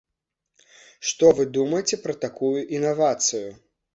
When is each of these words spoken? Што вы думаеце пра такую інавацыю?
Што 1.09 1.29
вы 1.41 1.43
думаеце 1.59 1.99
пра 2.05 2.15
такую 2.25 2.51
інавацыю? 2.79 3.49